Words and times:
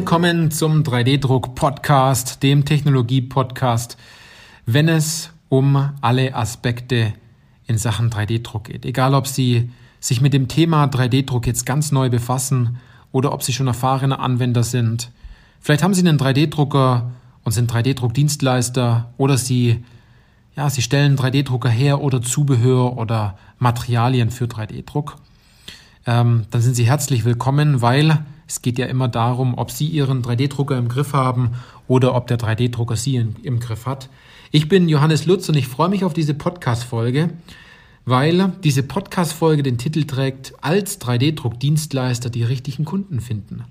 Willkommen 0.00 0.50
zum 0.50 0.82
3D-Druck-Podcast, 0.82 2.42
dem 2.42 2.64
Technologie-Podcast, 2.64 3.98
wenn 4.64 4.88
es 4.88 5.30
um 5.50 5.90
alle 6.00 6.34
Aspekte 6.34 7.12
in 7.66 7.76
Sachen 7.76 8.08
3D-Druck 8.08 8.64
geht. 8.64 8.86
Egal, 8.86 9.14
ob 9.14 9.26
Sie 9.26 9.70
sich 10.00 10.22
mit 10.22 10.32
dem 10.32 10.48
Thema 10.48 10.86
3D-Druck 10.86 11.46
jetzt 11.46 11.66
ganz 11.66 11.92
neu 11.92 12.08
befassen 12.08 12.78
oder 13.12 13.34
ob 13.34 13.42
Sie 13.42 13.52
schon 13.52 13.66
erfahrene 13.66 14.18
Anwender 14.18 14.62
sind. 14.62 15.10
Vielleicht 15.60 15.82
haben 15.82 15.92
Sie 15.92 16.00
einen 16.00 16.18
3D-Drucker 16.18 17.10
und 17.44 17.52
sind 17.52 17.70
3D-Druck-Dienstleister 17.70 19.12
oder 19.18 19.36
Sie, 19.36 19.84
ja, 20.56 20.70
Sie 20.70 20.80
stellen 20.80 21.14
3D-Drucker 21.18 21.68
her 21.68 22.00
oder 22.00 22.22
Zubehör 22.22 22.96
oder 22.96 23.36
Materialien 23.58 24.30
für 24.30 24.46
3D-Druck. 24.46 25.16
Ähm, 26.06 26.46
dann 26.50 26.62
sind 26.62 26.74
Sie 26.74 26.86
herzlich 26.86 27.26
willkommen, 27.26 27.82
weil 27.82 28.24
es 28.50 28.62
geht 28.62 28.80
ja 28.80 28.86
immer 28.86 29.06
darum, 29.06 29.56
ob 29.56 29.70
Sie 29.70 29.86
Ihren 29.86 30.22
3D-Drucker 30.22 30.76
im 30.76 30.88
Griff 30.88 31.12
haben 31.12 31.52
oder 31.86 32.16
ob 32.16 32.26
der 32.26 32.36
3D-Drucker 32.36 32.96
Sie 32.96 33.14
im, 33.14 33.60
Griff 33.60 33.86
hat. 33.86 34.08
Ich 34.50 34.68
bin 34.68 34.88
Johannes 34.88 35.24
Lutz 35.24 35.48
und 35.48 35.56
ich 35.56 35.68
freue 35.68 35.88
mich 35.88 36.02
auf 36.02 36.14
diese 36.14 36.34
Podcast-Folge, 36.34 37.30
weil 38.06 38.52
diese 38.64 38.82
Podcast-Folge 38.82 39.62
den 39.62 39.78
Titel 39.78 40.02
trägt, 40.02 40.52
als 40.62 41.00
3D-Druck-Dienstleister 41.00 42.28
die 42.28 42.42
richtigen 42.42 42.84
Kunden 42.84 43.20
finden. 43.20 43.62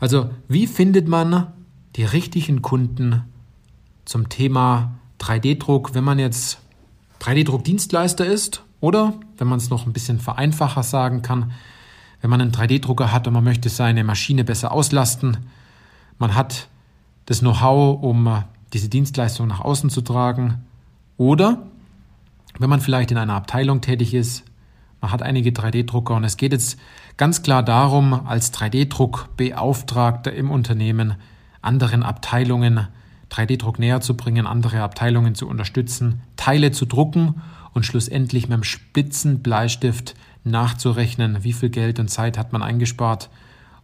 Also, 0.00 0.28
wie 0.48 0.66
findet 0.66 1.08
man 1.08 1.46
die 1.96 2.04
richtigen 2.04 2.60
Kunden 2.60 3.22
zum 4.04 4.28
Thema 4.28 4.98
3D-Druck, 5.18 5.94
wenn 5.94 6.04
man 6.04 6.18
jetzt 6.18 6.58
3D-Druck-Dienstleister 7.22 8.26
ist 8.26 8.64
oder, 8.80 9.14
wenn 9.38 9.48
man 9.48 9.58
es 9.58 9.70
noch 9.70 9.86
ein 9.86 9.94
bisschen 9.94 10.20
vereinfacher 10.20 10.82
sagen 10.82 11.22
kann, 11.22 11.52
wenn 12.20 12.30
man 12.30 12.40
einen 12.40 12.52
3D-Drucker 12.52 13.12
hat 13.12 13.26
und 13.26 13.34
man 13.34 13.44
möchte 13.44 13.68
seine 13.68 14.04
Maschine 14.04 14.44
besser 14.44 14.72
auslasten, 14.72 15.38
man 16.18 16.34
hat 16.34 16.68
das 17.26 17.40
Know-how, 17.40 18.02
um 18.02 18.44
diese 18.72 18.88
Dienstleistung 18.88 19.48
nach 19.48 19.60
außen 19.60 19.90
zu 19.90 20.02
tragen. 20.02 20.64
Oder 21.16 21.62
wenn 22.58 22.70
man 22.70 22.80
vielleicht 22.80 23.10
in 23.10 23.18
einer 23.18 23.34
Abteilung 23.34 23.80
tätig 23.80 24.14
ist, 24.14 24.44
man 25.00 25.12
hat 25.12 25.22
einige 25.22 25.50
3D-Drucker 25.50 26.14
und 26.14 26.24
es 26.24 26.36
geht 26.36 26.52
jetzt 26.52 26.78
ganz 27.16 27.42
klar 27.42 27.62
darum, 27.62 28.12
als 28.12 28.52
3D-Druckbeauftragter 28.52 30.32
im 30.32 30.50
Unternehmen 30.50 31.14
anderen 31.62 32.02
Abteilungen 32.02 32.88
3D-Druck 33.30 33.78
näher 33.78 34.00
zu 34.00 34.16
bringen, 34.16 34.46
andere 34.46 34.82
Abteilungen 34.82 35.34
zu 35.34 35.48
unterstützen, 35.48 36.20
Teile 36.36 36.72
zu 36.72 36.84
drucken 36.84 37.40
und 37.72 37.86
schlussendlich 37.86 38.48
mit 38.48 38.56
dem 38.56 38.64
spitzen 38.64 39.42
Bleistift 39.42 40.14
nachzurechnen, 40.44 41.44
wie 41.44 41.52
viel 41.52 41.70
Geld 41.70 41.98
und 41.98 42.08
Zeit 42.08 42.38
hat 42.38 42.52
man 42.52 42.62
eingespart 42.62 43.30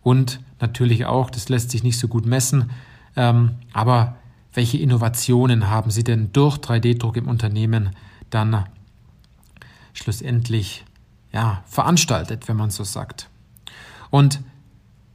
und 0.02 0.40
natürlich 0.60 1.04
auch, 1.06 1.30
das 1.30 1.48
lässt 1.48 1.70
sich 1.70 1.82
nicht 1.82 1.98
so 1.98 2.08
gut 2.08 2.26
messen, 2.26 2.70
ähm, 3.16 3.56
aber 3.72 4.16
welche 4.52 4.78
Innovationen 4.78 5.68
haben 5.68 5.90
Sie 5.90 6.04
denn 6.04 6.32
durch 6.32 6.56
3D-Druck 6.56 7.16
im 7.16 7.28
Unternehmen 7.28 7.90
dann 8.30 8.64
schlussendlich 9.92 10.84
ja, 11.32 11.62
veranstaltet, 11.66 12.48
wenn 12.48 12.56
man 12.56 12.70
so 12.70 12.84
sagt? 12.84 13.28
Und 14.10 14.40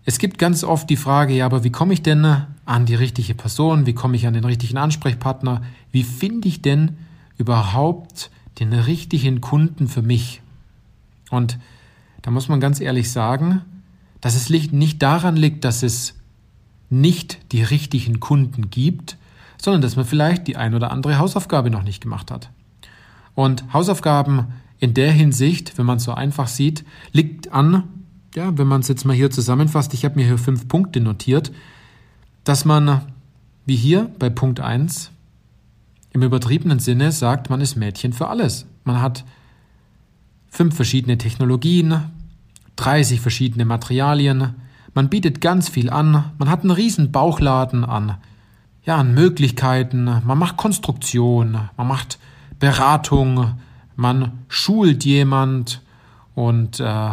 es 0.04 0.20
gibt 0.20 0.38
ganz 0.38 0.64
oft 0.64 0.90
die 0.90 0.98
Frage, 0.98 1.34
ja, 1.34 1.46
aber 1.46 1.64
wie 1.64 1.72
komme 1.72 1.94
ich 1.94 2.04
denn 2.04 2.26
an 2.66 2.86
die 2.86 2.96
richtige 2.96 3.34
Person? 3.34 3.86
Wie 3.86 3.94
komme 3.94 4.16
ich 4.16 4.28
an 4.28 4.34
den 4.34 4.46
richtigen 4.46 4.78
Ansprechpartner? 4.78 5.62
Wie 5.92 6.04
finde 6.04 6.48
ich 6.48 6.62
denn 6.62 6.98
überhaupt 7.38 8.32
den 8.60 8.74
richtigen 8.74 9.42
Kunden 9.42 9.88
für 9.88 10.02
mich? 10.02 10.41
Und 11.32 11.58
da 12.22 12.30
muss 12.30 12.48
man 12.48 12.60
ganz 12.60 12.80
ehrlich 12.80 13.12
sagen, 13.12 13.62
dass 14.20 14.36
es 14.36 14.50
nicht 14.50 15.02
daran 15.02 15.36
liegt, 15.36 15.66
dass 15.66 15.82
es 15.82 16.14
nicht 16.92 17.40
die 17.52 17.64
richtigen 17.64 18.20
Kunden 18.20 18.70
gibt, 18.70 19.18
sondern 19.58 19.82
dass 19.82 19.96
man 19.96 20.06
vielleicht 20.06 20.48
die 20.48 20.58
ein 20.58 20.76
oder 20.76 20.92
andere 20.92 21.18
Hausaufgabe 21.18 21.72
noch 21.72 21.84
nicht 21.84 22.02
gemacht 22.02 22.30
hat. 22.30 22.52
Und 23.34 23.74
Hausaufgaben 23.74 24.48
in 24.80 24.94
der 24.94 25.12
Hinsicht, 25.12 25.78
wenn 25.78 25.86
man 25.86 25.98
es 25.98 26.04
so 26.04 26.14
einfach 26.14 26.48
sieht, 26.48 26.84
liegt 27.12 27.52
an, 27.52 27.84
ja, 28.36 28.58
wenn 28.58 28.68
man 28.68 28.82
es 28.82 28.88
jetzt 28.88 29.06
mal 29.06 29.16
hier 29.16 29.32
zusammenfasst, 29.32 29.94
ich 29.94 30.06
habe 30.06 30.16
mir 30.16 30.26
hier 30.26 30.38
fünf 30.38 30.68
Punkte 30.68 31.00
notiert, 31.00 31.52
dass 32.44 32.66
man, 32.66 33.02
wie 33.66 33.76
hier 33.76 34.10
bei 34.20 34.30
Punkt 34.30 34.60
1, 34.60 35.12
im 36.14 36.24
übertriebenen 36.24 36.80
Sinne 36.80 37.12
sagt, 37.12 37.50
man 37.50 37.62
ist 37.62 37.76
Mädchen 37.76 38.14
für 38.14 38.28
alles. 38.28 38.66
Man 38.84 39.02
hat 39.02 39.24
fünf 40.52 40.76
verschiedene 40.76 41.18
Technologien, 41.18 42.04
30 42.76 43.20
verschiedene 43.20 43.66
Materialien, 43.66 44.54
man 44.94 45.10
bietet 45.10 45.42
ganz 45.42 45.70
viel 45.70 45.90
an, 45.90 46.32
man 46.38 46.50
hat 46.50 46.62
einen 46.62 46.72
riesen 46.72 47.12
Bauchladen 47.12 47.84
an 47.84 48.18
ja, 48.84 48.98
an 48.98 49.14
Möglichkeiten. 49.14 50.06
Man 50.06 50.38
macht 50.38 50.58
Konstruktion, 50.58 51.58
man 51.78 51.88
macht 51.88 52.20
Beratung, 52.60 53.56
man 53.96 54.40
schult 54.48 55.06
jemand 55.06 55.82
und 56.36 56.80
äh, 56.80 57.10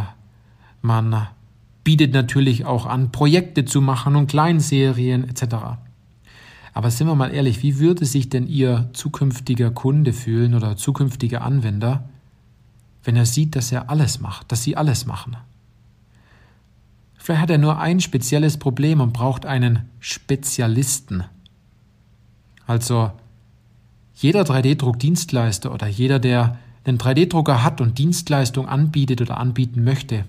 man 0.83 1.27
bietet 1.85 2.13
natürlich 2.13 2.65
auch 2.65 2.87
an, 2.87 3.13
Projekte 3.13 3.65
zu 3.65 3.81
machen 3.81 4.17
und 4.17 4.29
Kleinserien 4.29 5.29
etc. 5.29 5.57
Aber 6.75 6.91
sind 6.91 7.07
wir 7.07 7.15
mal 7.15 7.35
ehrlich, 7.35 7.63
wie 7.63 7.79
würde 7.79 8.05
sich 8.05 8.29
denn 8.29 8.47
Ihr 8.47 8.91
zukünftiger 8.93 9.71
Kunde 9.71 10.13
fühlen 10.13 10.55
oder 10.55 10.77
zukünftiger 10.77 11.43
Anwender, 11.43 12.09
wenn 13.09 13.17
er 13.17 13.25
sieht, 13.25 13.57
dass 13.57 13.73
er 13.73 13.89
alles 13.89 14.21
macht, 14.21 14.53
dass 14.53 14.65
Sie 14.65 14.77
alles 14.77 15.07
machen? 15.07 15.39
Vielleicht 17.17 17.41
hat 17.41 17.49
er 17.49 17.57
nur 17.57 17.79
ein 17.79 18.01
spezielles 18.01 18.59
Problem 18.59 19.01
und 19.01 19.15
braucht 19.15 19.47
einen 19.47 19.89
Spezialisten. 19.99 21.25
Also 22.67 23.11
jeder 24.15 24.43
3D-Druck-Dienstleister 24.43 25.73
oder 25.73 25.87
jeder, 25.87 26.19
der 26.19 26.59
einen 26.85 26.99
3D-Drucker 26.99 27.65
hat 27.65 27.81
und 27.81 27.97
Dienstleistung 27.97 28.69
anbietet 28.69 29.23
oder 29.23 29.39
anbieten 29.39 29.85
möchte, 29.85 30.27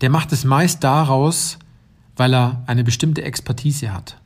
der 0.00 0.10
macht 0.10 0.32
es 0.32 0.42
meist 0.42 0.82
daraus, 0.82 1.60
weil 2.16 2.34
er 2.34 2.64
eine 2.66 2.82
bestimmte 2.82 3.22
Expertise 3.22 3.94
hat. 3.94 4.16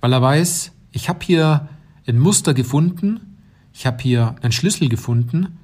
Weil 0.00 0.12
er 0.12 0.22
weiß, 0.22 0.72
ich 0.90 1.08
habe 1.08 1.20
hier 1.24 1.68
ein 2.08 2.18
Muster 2.18 2.52
gefunden, 2.52 3.20
ich 3.72 3.86
habe 3.86 4.02
hier 4.02 4.34
einen 4.42 4.50
Schlüssel 4.50 4.88
gefunden, 4.88 5.57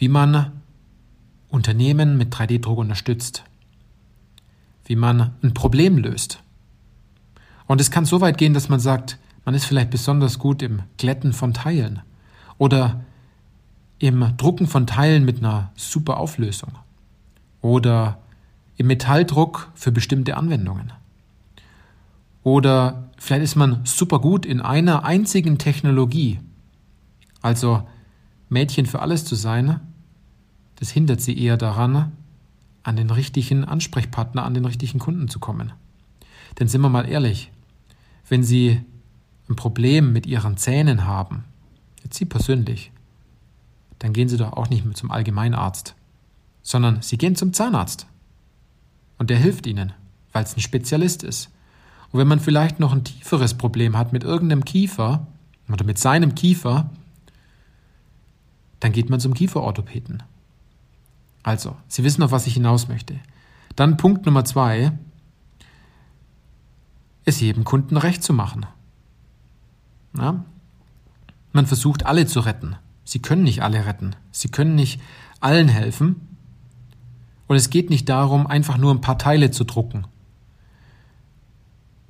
wie 0.00 0.08
man 0.08 0.62
Unternehmen 1.50 2.16
mit 2.16 2.34
3D-Druck 2.34 2.78
unterstützt, 2.78 3.44
wie 4.86 4.96
man 4.96 5.34
ein 5.42 5.52
Problem 5.52 5.98
löst. 5.98 6.42
Und 7.66 7.82
es 7.82 7.90
kann 7.90 8.06
so 8.06 8.22
weit 8.22 8.38
gehen, 8.38 8.54
dass 8.54 8.70
man 8.70 8.80
sagt, 8.80 9.18
man 9.44 9.54
ist 9.54 9.66
vielleicht 9.66 9.90
besonders 9.90 10.38
gut 10.38 10.62
im 10.62 10.82
Glätten 10.96 11.34
von 11.34 11.52
Teilen 11.52 12.00
oder 12.56 13.04
im 13.98 14.38
Drucken 14.38 14.66
von 14.66 14.86
Teilen 14.86 15.26
mit 15.26 15.40
einer 15.40 15.70
super 15.76 16.16
Auflösung 16.16 16.70
oder 17.60 18.20
im 18.78 18.86
Metalldruck 18.86 19.70
für 19.74 19.92
bestimmte 19.92 20.38
Anwendungen. 20.38 20.94
Oder 22.42 23.10
vielleicht 23.18 23.42
ist 23.44 23.56
man 23.56 23.84
super 23.84 24.18
gut 24.18 24.46
in 24.46 24.62
einer 24.62 25.04
einzigen 25.04 25.58
Technologie. 25.58 26.40
Also 27.42 27.86
Mädchen 28.48 28.86
für 28.86 29.00
alles 29.02 29.26
zu 29.26 29.34
sein, 29.34 29.80
das 30.80 30.90
hindert 30.90 31.20
sie 31.20 31.38
eher 31.38 31.56
daran, 31.56 32.12
an 32.82 32.96
den 32.96 33.10
richtigen 33.10 33.64
Ansprechpartner, 33.64 34.44
an 34.44 34.54
den 34.54 34.64
richtigen 34.64 34.98
Kunden 34.98 35.28
zu 35.28 35.38
kommen. 35.38 35.72
Denn 36.58 36.68
sind 36.68 36.80
wir 36.80 36.88
mal 36.88 37.08
ehrlich, 37.08 37.52
wenn 38.28 38.42
Sie 38.42 38.80
ein 39.48 39.56
Problem 39.56 40.12
mit 40.12 40.26
Ihren 40.26 40.56
Zähnen 40.56 41.04
haben, 41.04 41.44
jetzt 42.02 42.16
Sie 42.16 42.24
persönlich, 42.24 42.92
dann 43.98 44.12
gehen 44.12 44.28
Sie 44.28 44.36
doch 44.36 44.54
auch 44.54 44.70
nicht 44.70 44.84
zum 44.96 45.10
Allgemeinarzt, 45.10 45.94
sondern 46.62 47.02
Sie 47.02 47.18
gehen 47.18 47.36
zum 47.36 47.52
Zahnarzt. 47.52 48.06
Und 49.18 49.30
der 49.30 49.38
hilft 49.38 49.66
Ihnen, 49.66 49.92
weil 50.32 50.44
es 50.44 50.56
ein 50.56 50.60
Spezialist 50.60 51.22
ist. 51.22 51.50
Und 52.10 52.18
wenn 52.18 52.28
man 52.28 52.40
vielleicht 52.40 52.80
noch 52.80 52.92
ein 52.92 53.04
tieferes 53.04 53.54
Problem 53.54 53.96
hat 53.96 54.12
mit 54.12 54.24
irgendeinem 54.24 54.64
Kiefer 54.64 55.26
oder 55.68 55.84
mit 55.84 55.98
seinem 55.98 56.34
Kiefer, 56.34 56.90
dann 58.80 58.92
geht 58.92 59.10
man 59.10 59.20
zum 59.20 59.34
Kieferorthopäden. 59.34 60.22
Also, 61.42 61.76
Sie 61.88 62.04
wissen, 62.04 62.22
auf 62.22 62.32
was 62.32 62.46
ich 62.46 62.54
hinaus 62.54 62.88
möchte. 62.88 63.18
Dann 63.76 63.96
Punkt 63.96 64.26
Nummer 64.26 64.44
zwei, 64.44 64.92
es 67.24 67.40
jedem 67.40 67.64
Kunden 67.64 67.96
recht 67.96 68.22
zu 68.22 68.32
machen. 68.32 68.66
Ja? 70.16 70.44
Man 71.52 71.66
versucht 71.66 72.06
alle 72.06 72.26
zu 72.26 72.40
retten. 72.40 72.76
Sie 73.04 73.20
können 73.20 73.42
nicht 73.42 73.62
alle 73.62 73.86
retten. 73.86 74.14
Sie 74.30 74.48
können 74.48 74.74
nicht 74.74 75.00
allen 75.40 75.68
helfen. 75.68 76.36
Und 77.46 77.56
es 77.56 77.70
geht 77.70 77.90
nicht 77.90 78.08
darum, 78.08 78.46
einfach 78.46 78.76
nur 78.76 78.94
ein 78.94 79.00
paar 79.00 79.18
Teile 79.18 79.50
zu 79.50 79.64
drucken. 79.64 80.06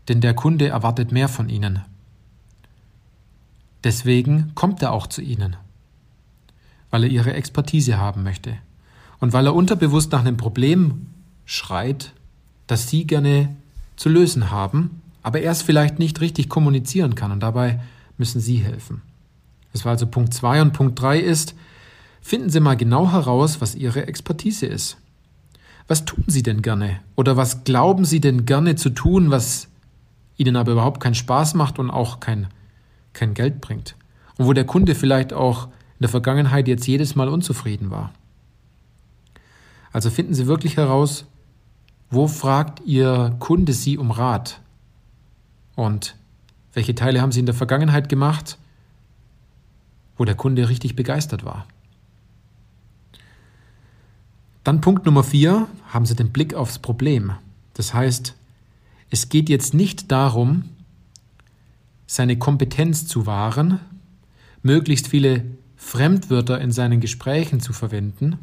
Denn 0.09 0.21
der 0.21 0.35
Kunde 0.35 0.69
erwartet 0.69 1.13
mehr 1.13 1.29
von 1.29 1.49
Ihnen. 1.49 1.83
Deswegen 3.85 4.55
kommt 4.55 4.83
er 4.83 4.93
auch 4.93 5.07
zu 5.07 5.23
Ihnen, 5.23 5.57
weil 6.91 7.05
er 7.05 7.11
Ihre 7.11 7.33
Expertise 7.33 7.97
haben 7.97 8.23
möchte. 8.23 8.59
Und 9.21 9.33
weil 9.33 9.47
er 9.47 9.55
unterbewusst 9.55 10.13
nach 10.13 10.21
einem 10.21 10.37
Problem 10.37 11.07
schreit, 11.45 12.13
das 12.67 12.89
Sie 12.89 13.07
gerne 13.07 13.55
zu 13.97 14.09
lösen 14.09 14.51
haben, 14.51 15.03
aber 15.23 15.41
er 15.41 15.53
es 15.53 15.63
vielleicht 15.63 15.99
nicht 15.99 16.21
richtig 16.21 16.49
kommunizieren 16.49 17.15
kann 17.15 17.31
und 17.31 17.41
dabei 17.41 17.81
müssen 18.17 18.41
Sie 18.41 18.57
helfen. 18.57 19.03
Das 19.73 19.85
war 19.85 19.93
also 19.93 20.07
Punkt 20.07 20.35
2 20.35 20.63
und 20.63 20.73
Punkt 20.73 21.01
3 21.01 21.21
ist, 21.21 21.55
finden 22.23 22.51
Sie 22.51 22.61
mal 22.61 22.77
genau 22.77 23.13
heraus, 23.13 23.61
was 23.61 23.75
Ihre 23.75 24.07
Expertise 24.07 24.67
ist. 24.67 24.97
Was 25.87 26.05
tun 26.05 26.25
Sie 26.27 26.43
denn 26.43 26.63
gerne? 26.63 27.01
Oder 27.17 27.37
was 27.37 27.65
glauben 27.65 28.05
Sie 28.05 28.21
denn 28.21 28.47
gerne 28.47 28.77
zu 28.77 28.91
tun, 28.91 29.31
was 29.31 29.69
Ihnen 30.37 30.57
aber 30.57 30.73
überhaupt 30.73 31.01
keinen 31.01 31.15
Spaß 31.15 31.55
macht 31.55 31.79
und 31.79 31.91
auch 31.91 32.21
kein, 32.21 32.47
kein 33.13 33.35
Geld 33.35 33.61
bringt? 33.61 33.97
Und 34.37 34.47
wo 34.47 34.53
der 34.53 34.65
Kunde 34.65 34.95
vielleicht 34.95 35.33
auch 35.33 35.67
in 35.67 36.03
der 36.03 36.09
Vergangenheit 36.09 36.69
jetzt 36.69 36.87
jedes 36.87 37.17
Mal 37.17 37.29
unzufrieden 37.29 37.91
war. 37.91 38.13
Also 39.93 40.11
finden 40.11 40.35
Sie 40.35 40.47
wirklich 40.47 40.77
heraus, 40.77 41.27
wo 42.11 42.27
fragt 42.27 42.81
Ihr 42.85 43.37
Kunde 43.39 43.73
Sie 43.73 43.99
um 43.99 44.11
Rat? 44.11 44.61
Und 45.77 46.17
welche 46.73 46.95
Teile 46.95 47.21
haben 47.21 47.33
Sie 47.33 47.41
in 47.41 47.47
der 47.47 47.55
Vergangenheit 47.55 48.09
gemacht, 48.09 48.59
wo 50.17 50.25
der 50.25 50.35
Kunde 50.35 50.69
richtig 50.69 50.97
begeistert 50.97 51.45
war? 51.45 51.67
Dann 54.63 54.81
Punkt 54.81 55.07
Nummer 55.07 55.25
vier, 55.25 55.69
haben 55.89 56.07
Sie 56.07 56.15
den 56.15 56.31
Blick 56.31 56.55
aufs 56.55 56.79
Problem. 56.79 57.33
Das 57.75 57.95
heißt, 57.95 58.35
es 59.11 59.29
geht 59.29 59.49
jetzt 59.49 59.75
nicht 59.75 60.13
darum, 60.13 60.65
seine 62.07 62.37
Kompetenz 62.39 63.07
zu 63.07 63.27
wahren, 63.27 63.81
möglichst 64.63 65.09
viele 65.09 65.45
Fremdwörter 65.77 66.61
in 66.61 66.73
seinen 66.73 67.01
Gesprächen 67.01 67.61
zu 67.61 67.73
verwenden, 67.73 68.39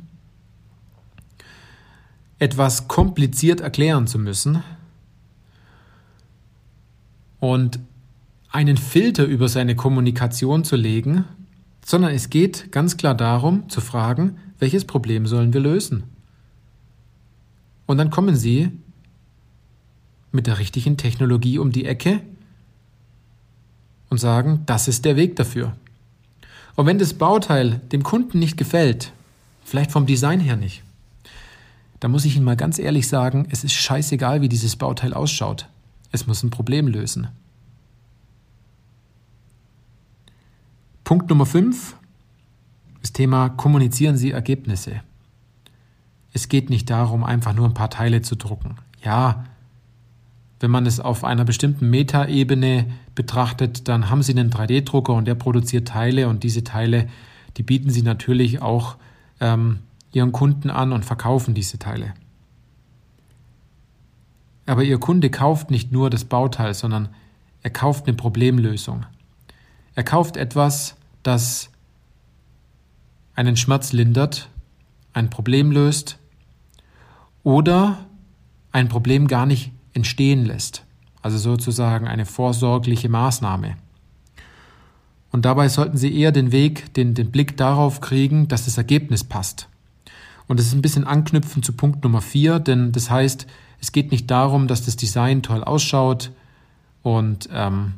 etwas 2.40 2.88
kompliziert 2.88 3.62
erklären 3.62 4.08
zu 4.08 4.20
müssen 4.20 4.64
und 7.40 7.80
einen 8.52 8.78
Filter 8.78 9.26
über 9.26 9.50
seine 9.50 9.76
Kommunikation 9.76 10.64
zu 10.64 10.76
legen, 10.76 11.26
sondern 11.86 12.12
es 12.12 12.30
geht 12.30 12.72
ganz 12.72 12.98
klar 12.98 13.16
darum 13.16 13.70
zu 13.70 13.82
fragen, 13.82 14.38
welches 14.60 14.86
Problem 14.86 15.26
sollen 15.28 15.54
wir 15.54 15.62
lösen? 15.62 16.04
Und 17.86 17.98
dann 17.98 18.10
kommen 18.10 18.36
Sie 18.36 18.72
mit 20.32 20.48
der 20.48 20.60
richtigen 20.60 20.98
Technologie 20.98 21.58
um 21.58 21.72
die 21.72 21.86
Ecke 21.86 22.22
und 24.10 24.18
sagen, 24.20 24.64
das 24.66 24.88
ist 24.88 25.06
der 25.06 25.16
Weg 25.16 25.36
dafür. 25.36 25.76
Und 26.76 26.86
wenn 26.86 27.00
das 27.00 27.14
Bauteil 27.14 27.82
dem 27.92 28.04
Kunden 28.04 28.40
nicht 28.40 28.58
gefällt, 28.58 29.12
vielleicht 29.64 29.92
vom 29.92 30.06
Design 30.06 30.40
her 30.40 30.58
nicht, 30.58 30.84
da 32.00 32.08
muss 32.08 32.26
ich 32.26 32.36
Ihnen 32.36 32.46
mal 32.46 32.56
ganz 32.56 32.80
ehrlich 32.80 33.08
sagen, 33.08 33.48
es 33.50 33.64
ist 33.64 33.74
scheißegal, 33.74 34.42
wie 34.42 34.50
dieses 34.50 34.76
Bauteil 34.76 35.14
ausschaut. 35.14 35.68
Es 36.12 36.28
muss 36.28 36.44
ein 36.44 36.50
Problem 36.50 36.88
lösen. 36.88 37.28
Punkt 41.04 41.30
Nummer 41.30 41.46
5, 41.46 41.96
das 43.02 43.14
Thema 43.14 43.50
kommunizieren 43.50 44.18
Sie 44.18 44.32
Ergebnisse. 44.32 45.02
Es 46.34 46.50
geht 46.50 46.70
nicht 46.70 46.90
darum, 46.90 47.24
einfach 47.24 47.54
nur 47.54 47.66
ein 47.66 47.74
paar 47.74 47.90
Teile 47.90 48.22
zu 48.22 48.36
drucken. 48.36 48.76
Ja, 49.04 49.46
wenn 50.60 50.72
man 50.72 50.86
es 50.86 51.00
auf 51.00 51.24
einer 51.24 51.46
bestimmten 51.46 51.90
Metaebene 51.90 52.88
betrachtet, 53.16 53.88
dann 53.88 54.10
haben 54.10 54.24
Sie 54.24 54.34
einen 54.34 54.52
3D-Drucker 54.52 55.14
und 55.14 55.26
der 55.28 55.36
produziert 55.36 55.88
Teile 55.88 56.28
und 56.28 56.44
diese 56.44 56.64
Teile, 56.64 57.08
die 57.58 57.64
bieten 57.64 57.90
Sie 57.90 58.02
natürlich 58.02 58.62
auch 58.62 58.98
ähm, 59.40 59.80
ihren 60.12 60.32
Kunden 60.32 60.70
an 60.70 60.94
und 60.94 61.06
verkaufen 61.06 61.54
diese 61.54 61.80
Teile. 61.80 62.14
Aber 64.66 64.84
Ihr 64.84 65.00
Kunde 65.00 65.30
kauft 65.30 65.72
nicht 65.72 65.92
nur 65.92 66.10
das 66.10 66.26
Bauteil, 66.26 66.74
sondern 66.74 67.10
er 67.64 67.70
kauft 67.70 68.08
eine 68.08 68.16
Problemlösung. 68.16 69.06
Er 69.96 70.04
kauft 70.04 70.38
etwas, 70.38 70.96
das 71.24 71.70
einen 73.34 73.56
Schmerz 73.56 73.94
lindert, 73.94 74.50
ein 75.14 75.30
Problem 75.30 75.72
löst 75.72 76.18
oder 77.44 77.98
ein 78.72 78.90
Problem 78.90 79.28
gar 79.28 79.46
nicht 79.46 79.72
entstehen 79.94 80.46
lässt. 80.46 80.84
Also 81.22 81.38
sozusagen 81.38 82.08
eine 82.08 82.26
vorsorgliche 82.26 83.10
Maßnahme. 83.10 83.78
Und 85.32 85.46
dabei 85.46 85.68
sollten 85.70 85.98
Sie 85.98 86.16
eher 86.16 86.32
den 86.32 86.52
Weg, 86.52 86.94
den, 86.94 87.14
den 87.14 87.32
Blick 87.32 87.58
darauf 87.58 88.02
kriegen, 88.02 88.48
dass 88.48 88.66
das 88.66 88.78
Ergebnis 88.78 89.24
passt. 89.24 89.68
Und 90.48 90.60
das 90.60 90.68
ist 90.68 90.74
ein 90.74 90.82
bisschen 90.82 91.04
anknüpfen 91.04 91.64
zu 91.64 91.74
Punkt 91.74 92.04
Nummer 92.04 92.22
vier, 92.22 92.60
denn 92.60 92.92
das 92.92 93.10
heißt, 93.10 93.48
es 93.80 93.92
geht 93.92 94.12
nicht 94.12 94.32
darum, 94.32 94.68
dass 94.68 94.86
das 94.86 94.96
Design 94.96 95.44
toll 95.44 95.64
ausschaut 95.64 96.32
und 97.04 97.50
ähm, 97.52 97.94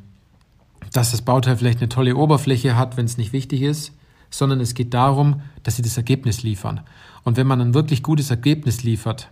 dass 0.91 1.11
das 1.11 1.21
Bauteil 1.21 1.57
vielleicht 1.57 1.79
eine 1.79 1.89
tolle 1.89 2.15
Oberfläche 2.15 2.75
hat, 2.75 2.97
wenn 2.97 3.05
es 3.05 3.17
nicht 3.17 3.33
wichtig 3.33 3.61
ist, 3.61 3.93
sondern 4.29 4.59
es 4.59 4.73
geht 4.73 4.93
darum, 4.93 5.41
dass 5.63 5.75
sie 5.75 5.81
das 5.81 5.97
Ergebnis 5.97 6.43
liefern. 6.43 6.81
Und 7.23 7.37
wenn 7.37 7.47
man 7.47 7.61
ein 7.61 7.73
wirklich 7.73 8.03
gutes 8.03 8.29
Ergebnis 8.29 8.83
liefert, 8.83 9.29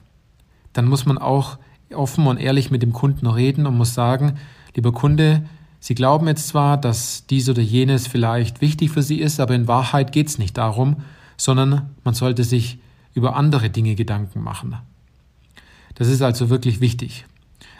dann 0.73 0.85
muss 0.85 1.05
man 1.05 1.17
auch 1.17 1.57
offen 1.93 2.27
und 2.27 2.37
ehrlich 2.37 2.69
mit 2.69 2.83
dem 2.83 2.93
Kunden 2.93 3.27
reden 3.27 3.65
und 3.65 3.77
muss 3.77 3.93
sagen, 3.93 4.37
lieber 4.75 4.91
Kunde, 4.91 5.45
Sie 5.79 5.95
glauben 5.95 6.27
jetzt 6.27 6.47
zwar, 6.47 6.75
dass 6.75 7.27
dies 7.27 7.47
oder 7.49 7.61
jenes 7.61 8.07
vielleicht 8.07 8.61
wichtig 8.61 8.89
für 8.91 9.03
Sie 9.03 9.19
ist, 9.19 9.39
aber 9.39 9.53
in 9.53 9.67
Wahrheit 9.67 10.11
geht 10.11 10.27
es 10.27 10.39
nicht 10.39 10.57
darum, 10.57 10.97
sondern 11.37 11.91
man 12.03 12.15
sollte 12.15 12.43
sich 12.43 12.79
über 13.17 13.35
andere 13.35 13.71
Dinge 13.71 13.95
Gedanken 13.95 14.43
machen. 14.43 14.77
Das 15.95 16.07
ist 16.07 16.21
also 16.21 16.49
wirklich 16.49 16.79
wichtig. 16.79 17.25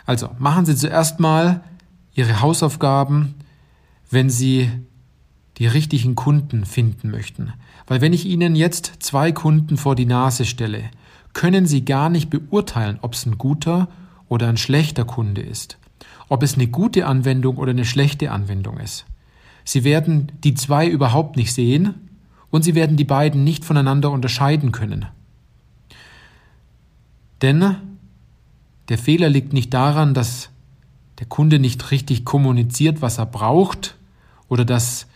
Also 0.07 0.31
machen 0.39 0.65
Sie 0.65 0.75
zuerst 0.75 1.19
mal 1.19 1.61
Ihre 2.15 2.41
Hausaufgaben, 2.41 3.35
wenn 4.09 4.31
Sie 4.31 4.71
die 5.59 5.67
richtigen 5.67 6.15
Kunden 6.15 6.65
finden 6.65 7.11
möchten. 7.11 7.53
Weil 7.85 8.01
wenn 8.01 8.13
ich 8.13 8.25
Ihnen 8.25 8.55
jetzt 8.55 8.93
zwei 8.99 9.31
Kunden 9.31 9.77
vor 9.77 9.95
die 9.95 10.05
Nase 10.05 10.45
stelle, 10.45 10.85
können 11.33 11.67
Sie 11.67 11.85
gar 11.85 12.09
nicht 12.09 12.31
beurteilen, 12.31 12.97
ob 13.01 13.13
es 13.13 13.27
ein 13.27 13.37
guter 13.37 13.87
oder 14.27 14.47
ein 14.47 14.57
schlechter 14.57 15.05
Kunde 15.05 15.41
ist, 15.41 15.77
ob 16.27 16.41
es 16.41 16.55
eine 16.55 16.67
gute 16.67 17.05
Anwendung 17.05 17.57
oder 17.57 17.71
eine 17.71 17.85
schlechte 17.85 18.31
Anwendung 18.31 18.77
ist. 18.79 19.05
Sie 19.63 19.83
werden 19.83 20.31
die 20.43 20.55
zwei 20.55 20.87
überhaupt 20.87 21.35
nicht 21.35 21.53
sehen 21.53 21.93
und 22.49 22.63
Sie 22.63 22.73
werden 22.73 22.97
die 22.97 23.03
beiden 23.03 23.43
nicht 23.43 23.65
voneinander 23.65 24.09
unterscheiden 24.09 24.71
können. 24.71 25.05
Denn 27.41 27.75
der 28.89 28.97
Fehler 28.97 29.29
liegt 29.29 29.53
nicht 29.53 29.73
daran, 29.73 30.13
dass 30.13 30.49
der 31.19 31.27
Kunde 31.27 31.59
nicht 31.59 31.91
richtig 31.91 32.25
kommuniziert, 32.25 33.01
was 33.01 33.17
er 33.17 33.25
braucht 33.25 33.97
oder 34.47 34.65
dass 34.65 35.07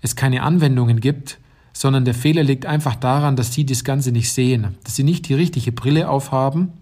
es 0.00 0.16
keine 0.16 0.42
Anwendungen 0.42 1.00
gibt, 1.00 1.38
sondern 1.72 2.04
der 2.04 2.14
Fehler 2.14 2.42
liegt 2.42 2.66
einfach 2.66 2.94
daran, 2.96 3.36
dass 3.36 3.52
sie 3.52 3.66
das 3.66 3.84
Ganze 3.84 4.12
nicht 4.12 4.32
sehen, 4.32 4.76
dass 4.84 4.96
sie 4.96 5.04
nicht 5.04 5.28
die 5.28 5.34
richtige 5.34 5.72
Brille 5.72 6.08
aufhaben 6.08 6.72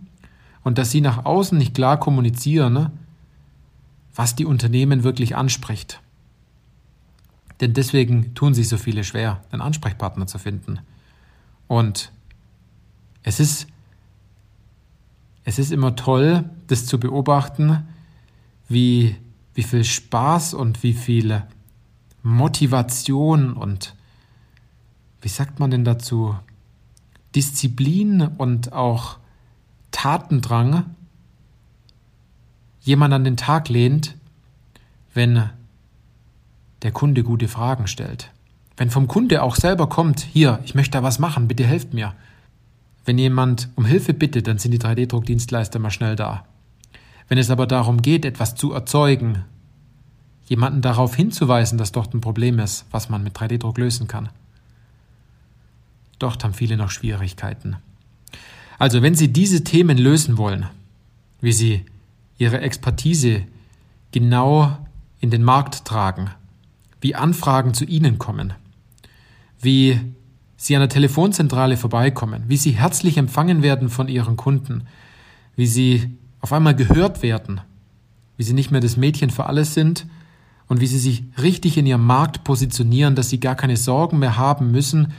und 0.62 0.78
dass 0.78 0.90
sie 0.90 1.00
nach 1.00 1.24
außen 1.24 1.56
nicht 1.56 1.74
klar 1.74 1.98
kommunizieren, 1.98 2.90
was 4.14 4.34
die 4.34 4.46
Unternehmen 4.46 5.04
wirklich 5.04 5.36
anspricht. 5.36 6.00
Denn 7.60 7.72
deswegen 7.72 8.34
tun 8.34 8.54
sich 8.54 8.68
so 8.68 8.76
viele 8.76 9.04
schwer, 9.04 9.42
einen 9.50 9.62
Ansprechpartner 9.62 10.26
zu 10.26 10.38
finden. 10.38 10.80
Und 11.68 12.12
es 13.22 13.40
ist, 13.40 13.66
es 15.46 15.60
ist 15.60 15.70
immer 15.70 15.94
toll, 15.94 16.44
das 16.66 16.86
zu 16.86 16.98
beobachten, 16.98 17.86
wie, 18.68 19.14
wie 19.54 19.62
viel 19.62 19.84
Spaß 19.84 20.54
und 20.54 20.82
wie 20.82 20.92
viel 20.92 21.44
Motivation 22.24 23.52
und 23.52 23.94
wie 25.22 25.28
sagt 25.28 25.60
man 25.60 25.70
denn 25.70 25.84
dazu? 25.84 26.36
Disziplin 27.36 28.22
und 28.22 28.72
auch 28.72 29.18
Tatendrang 29.92 30.84
jemand 32.80 33.14
an 33.14 33.22
den 33.22 33.36
Tag 33.36 33.68
lehnt, 33.68 34.16
wenn 35.14 35.48
der 36.82 36.90
Kunde 36.90 37.22
gute 37.22 37.46
Fragen 37.46 37.86
stellt. 37.86 38.32
Wenn 38.76 38.90
vom 38.90 39.06
Kunde 39.06 39.44
auch 39.44 39.54
selber 39.54 39.88
kommt, 39.88 40.20
hier, 40.20 40.58
ich 40.64 40.74
möchte 40.74 40.98
da 40.98 41.04
was 41.04 41.20
machen, 41.20 41.46
bitte 41.46 41.64
helft 41.64 41.94
mir. 41.94 42.14
Wenn 43.06 43.18
jemand 43.18 43.70
um 43.76 43.84
Hilfe 43.84 44.12
bittet, 44.12 44.48
dann 44.48 44.58
sind 44.58 44.72
die 44.72 44.80
3D-Druckdienstleister 44.80 45.78
mal 45.78 45.90
schnell 45.90 46.16
da. 46.16 46.44
Wenn 47.28 47.38
es 47.38 47.50
aber 47.50 47.66
darum 47.66 48.02
geht, 48.02 48.24
etwas 48.24 48.56
zu 48.56 48.72
erzeugen, 48.72 49.44
jemanden 50.46 50.82
darauf 50.82 51.14
hinzuweisen, 51.14 51.78
dass 51.78 51.92
dort 51.92 52.12
ein 52.14 52.20
Problem 52.20 52.58
ist, 52.58 52.84
was 52.90 53.08
man 53.08 53.22
mit 53.22 53.36
3D-Druck 53.36 53.78
lösen 53.78 54.08
kann. 54.08 54.28
Dort 56.18 56.42
haben 56.42 56.54
viele 56.54 56.76
noch 56.76 56.90
Schwierigkeiten. 56.90 57.76
Also 58.78 59.02
wenn 59.02 59.14
Sie 59.14 59.32
diese 59.32 59.64
Themen 59.64 59.98
lösen 59.98 60.36
wollen, 60.36 60.66
wie 61.40 61.52
Sie 61.52 61.84
Ihre 62.38 62.60
Expertise 62.60 63.44
genau 64.10 64.76
in 65.20 65.30
den 65.30 65.42
Markt 65.42 65.84
tragen, 65.84 66.30
wie 67.00 67.14
Anfragen 67.14 67.72
zu 67.72 67.84
Ihnen 67.84 68.18
kommen, 68.18 68.52
wie 69.60 70.00
Sie 70.56 70.74
an 70.74 70.80
der 70.80 70.88
Telefonzentrale 70.88 71.76
vorbeikommen, 71.76 72.44
wie 72.48 72.56
Sie 72.56 72.72
herzlich 72.72 73.18
empfangen 73.18 73.62
werden 73.62 73.88
von 73.88 74.08
Ihren 74.08 74.36
Kunden, 74.36 74.86
wie 75.54 75.66
Sie 75.66 76.16
auf 76.40 76.52
einmal 76.52 76.76
gehört 76.76 77.22
werden, 77.22 77.60
wie 78.36 78.44
sie 78.44 78.54
nicht 78.54 78.70
mehr 78.70 78.80
das 78.80 78.96
Mädchen 78.96 79.30
für 79.30 79.46
alles 79.46 79.74
sind 79.74 80.06
und 80.68 80.80
wie 80.80 80.86
sie 80.86 80.98
sich 80.98 81.24
richtig 81.42 81.76
in 81.76 81.86
ihrem 81.86 82.04
Markt 82.04 82.44
positionieren, 82.44 83.14
dass 83.16 83.30
sie 83.30 83.40
gar 83.40 83.54
keine 83.54 83.76
Sorgen 83.76 84.18
mehr 84.18 84.36
haben 84.36 84.70
müssen, 84.70 85.12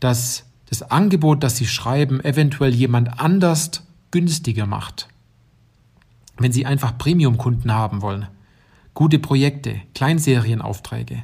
dass 0.00 0.44
das 0.66 0.82
Angebot, 0.82 1.42
das 1.42 1.56
sie 1.56 1.66
schreiben, 1.66 2.22
eventuell 2.22 2.74
jemand 2.74 3.20
anders 3.20 3.86
günstiger 4.10 4.66
macht. 4.66 5.08
Wenn 6.36 6.52
sie 6.52 6.66
einfach 6.66 6.96
Premium-Kunden 6.98 7.72
haben 7.72 8.02
wollen, 8.02 8.26
gute 8.94 9.18
Projekte, 9.18 9.80
Kleinserienaufträge, 9.94 11.22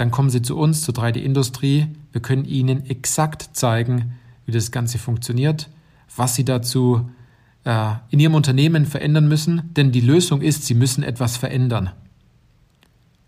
dann 0.00 0.10
kommen 0.10 0.30
Sie 0.30 0.40
zu 0.40 0.56
uns, 0.56 0.80
zur 0.80 0.94
3D-Industrie. 0.94 1.88
Wir 2.12 2.22
können 2.22 2.46
Ihnen 2.46 2.86
exakt 2.86 3.50
zeigen, 3.52 4.14
wie 4.46 4.52
das 4.52 4.70
Ganze 4.70 4.96
funktioniert, 4.96 5.68
was 6.16 6.34
Sie 6.34 6.44
dazu 6.46 7.10
äh, 7.64 7.92
in 8.08 8.18
Ihrem 8.18 8.34
Unternehmen 8.34 8.86
verändern 8.86 9.28
müssen, 9.28 9.74
denn 9.74 9.92
die 9.92 10.00
Lösung 10.00 10.40
ist, 10.40 10.64
Sie 10.64 10.72
müssen 10.72 11.02
etwas 11.02 11.36
verändern. 11.36 11.90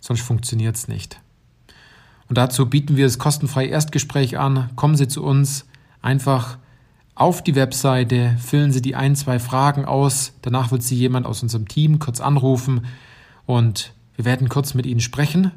Sonst 0.01 0.23
funktioniert 0.23 0.75
es 0.77 0.89
nicht. 0.89 1.21
Und 2.31 2.39
dazu 2.39 2.65
bieten 2.65 2.97
wir 2.97 3.05
das 3.05 3.19
kostenfreie 3.19 3.69
Erstgespräch 3.69 4.39
an. 4.39 4.71
Kommen 4.75 4.97
Sie 4.97 5.09
zu 5.09 5.23
uns 5.23 5.67
einfach 6.01 6.57
auf 7.15 7.45
die 7.45 7.55
Webseite, 7.55 8.39
füllen 8.41 8.73
Sie 8.73 8.81
die 8.81 8.97
ein, 8.97 9.15
zwei 9.15 9.39
Fragen 9.39 9.85
aus. 9.85 10.33
Danach 10.41 10.71
wird 10.71 10.83
Sie 10.83 10.97
jemand 10.97 11.27
aus 11.27 11.43
unserem 11.43 11.69
Team 11.69 11.99
kurz 11.99 12.23
anrufen 12.23 12.87
und 13.45 13.93
wir 14.17 14.25
werden 14.25 14.49
kurz 14.49 14.73
mit 14.73 14.87
Ihnen 14.87 15.01
sprechen 15.01 15.53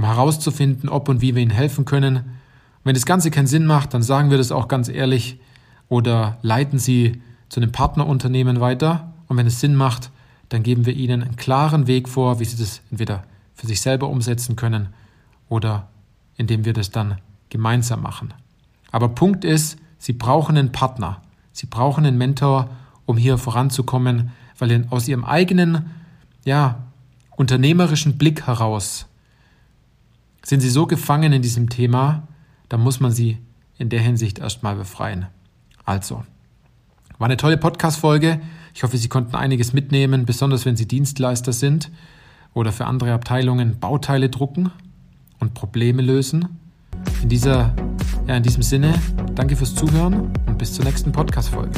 um 0.00 0.06
herauszufinden, 0.06 0.88
ob 0.88 1.10
und 1.10 1.20
wie 1.20 1.34
wir 1.34 1.42
ihnen 1.42 1.50
helfen 1.50 1.84
können. 1.84 2.38
Wenn 2.84 2.94
das 2.94 3.04
Ganze 3.04 3.30
keinen 3.30 3.46
Sinn 3.46 3.66
macht, 3.66 3.92
dann 3.92 4.02
sagen 4.02 4.30
wir 4.30 4.38
das 4.38 4.50
auch 4.50 4.66
ganz 4.66 4.88
ehrlich 4.88 5.38
oder 5.90 6.38
leiten 6.40 6.78
Sie 6.78 7.20
zu 7.50 7.60
einem 7.60 7.70
Partnerunternehmen 7.70 8.60
weiter. 8.60 9.12
Und 9.28 9.36
wenn 9.36 9.46
es 9.46 9.60
Sinn 9.60 9.76
macht, 9.76 10.10
dann 10.48 10.62
geben 10.62 10.86
wir 10.86 10.94
Ihnen 10.94 11.22
einen 11.22 11.36
klaren 11.36 11.86
Weg 11.86 12.08
vor, 12.08 12.40
wie 12.40 12.46
Sie 12.46 12.56
das 12.56 12.80
entweder 12.90 13.24
für 13.54 13.66
sich 13.66 13.82
selber 13.82 14.08
umsetzen 14.08 14.56
können 14.56 14.88
oder 15.50 15.88
indem 16.38 16.64
wir 16.64 16.72
das 16.72 16.90
dann 16.90 17.18
gemeinsam 17.50 18.00
machen. 18.00 18.32
Aber 18.90 19.10
Punkt 19.10 19.44
ist, 19.44 19.78
Sie 19.98 20.14
brauchen 20.14 20.56
einen 20.56 20.72
Partner. 20.72 21.20
Sie 21.52 21.66
brauchen 21.66 22.06
einen 22.06 22.16
Mentor, 22.16 22.70
um 23.04 23.18
hier 23.18 23.36
voranzukommen, 23.36 24.30
weil 24.58 24.86
aus 24.88 25.08
Ihrem 25.08 25.26
eigenen, 25.26 25.90
ja, 26.46 26.86
unternehmerischen 27.36 28.16
Blick 28.16 28.46
heraus 28.46 29.04
sind 30.42 30.60
sie 30.60 30.70
so 30.70 30.86
gefangen 30.86 31.32
in 31.32 31.42
diesem 31.42 31.68
Thema, 31.68 32.28
dann 32.68 32.80
muss 32.80 33.00
man 33.00 33.12
sie 33.12 33.38
in 33.78 33.88
der 33.88 34.00
Hinsicht 34.00 34.38
erstmal 34.38 34.76
befreien. 34.76 35.26
Also, 35.84 36.24
war 37.18 37.26
eine 37.26 37.36
tolle 37.36 37.58
Podcast-Folge. 37.58 38.40
Ich 38.74 38.82
hoffe, 38.82 38.96
Sie 38.96 39.08
konnten 39.08 39.34
einiges 39.34 39.72
mitnehmen, 39.72 40.24
besonders 40.24 40.64
wenn 40.64 40.76
Sie 40.76 40.88
Dienstleister 40.88 41.52
sind 41.52 41.90
oder 42.54 42.72
für 42.72 42.86
andere 42.86 43.12
Abteilungen 43.12 43.78
Bauteile 43.78 44.30
drucken 44.30 44.70
und 45.38 45.54
Probleme 45.54 46.02
lösen. 46.02 46.60
In, 47.22 47.28
dieser, 47.28 47.74
ja, 48.26 48.36
in 48.36 48.42
diesem 48.42 48.62
Sinne, 48.62 48.94
danke 49.34 49.56
fürs 49.56 49.74
Zuhören 49.74 50.30
und 50.46 50.58
bis 50.58 50.72
zur 50.72 50.84
nächsten 50.84 51.12
Podcast-Folge. 51.12 51.72